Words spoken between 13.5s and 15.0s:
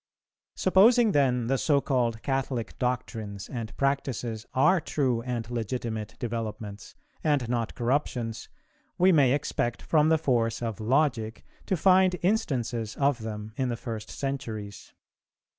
in the first centuries.